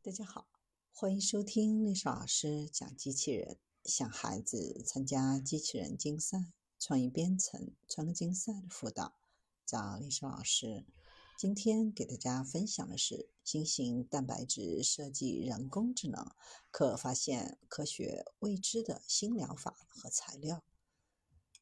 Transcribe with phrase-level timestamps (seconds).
[0.00, 0.46] 大家好，
[0.92, 3.58] 欢迎收听历史老师讲机器人。
[3.84, 9.18] 想孩子参加机器人竞赛、创意编程、创客竞赛的辅导，
[9.66, 10.86] 找历史老师。
[11.36, 16.30] 今天给大家分享的是新型蛋白质设计人工智能，
[16.70, 20.62] 可发现科学未知的新疗法和材料。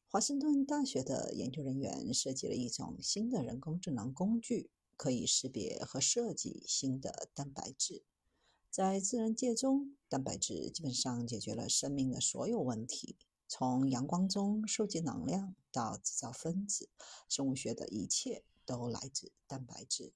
[0.07, 8.03] 华盛顿大学的研究人员设计了一种新的人工智能工具，可以识别和设计新的蛋白质。
[8.77, 13.15] 在自然界中，蛋白质基本上解决了生命的所有问题。
[13.47, 16.87] 从阳光中收集能量到制造分子，
[17.27, 20.13] 生物学的一切都来自蛋白质。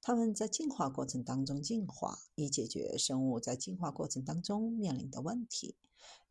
[0.00, 5.74] 它们在进化过程当中进化，以解决生物在进化过程当中面临的问题。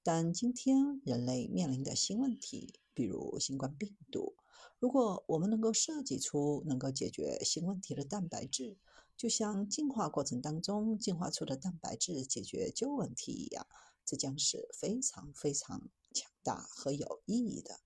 [0.02, 4.34] 但今天人类面临的新问题，比如新冠病毒，
[4.80, 8.76] 如果我们能够设计出能够解决新问题的蛋白质，
[9.20, 13.68] 就像进化过程当中进化出的蛋白质解决旧问题一样，
[14.06, 17.82] 这将是非常非常强大和有意义的。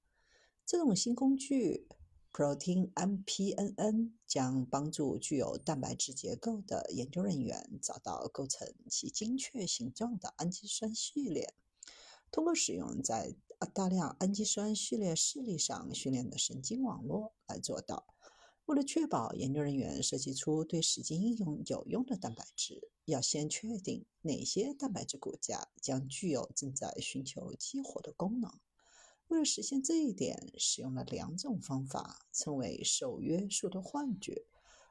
[0.63, 1.87] 这种新工具
[2.31, 11.51] Protein MPNN 将帮助具有蛋白质结构的研究人员找到构成其精确形状的氨基酸序列，
[12.29, 13.35] 通过使用在
[13.73, 18.13] 大量氨基酸序列示例上训练的神经网络来做到。
[18.65, 28.49] 为了确保研究人员设计出对实际应用有用的蛋白质，要先确定哪些蛋白质骨架将具有正在寻求激活的功能。
[29.27, 34.45] 为了实现这一点，使用了两种方法，称为受约束的幻觉，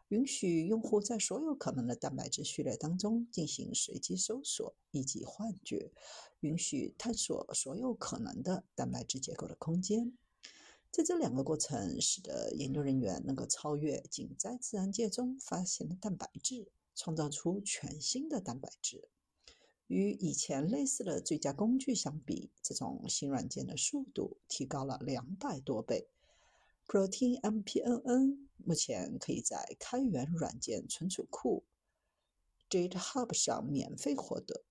[0.09, 5.91] 允许用户在所有可能的蛋白质序列当中进行随机搜索，以及幻觉，
[6.41, 10.13] 允许探索所有可能的蛋白质结构的空间。
[10.93, 19.09] 在这两个过程，使得研究人员能够超越仅在自然界中发现的蛋白质，创造出全新的蛋白质。
[19.87, 26.09] 与以前类似的最佳工具相比，这种新软件的速度提高了两百多倍。
[26.87, 31.65] Protein MPNN 目前可以在开源软件存储库
[32.69, 34.63] GitHub 上免费获得。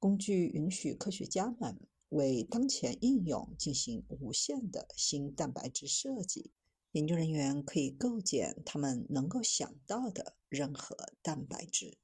[0.00, 1.78] 工具允许科学家们。
[2.10, 6.50] 为当前应用进行无限的新蛋白质设计，
[6.92, 11.98] 研究人员可以构建他们能够想到的任何蛋白质。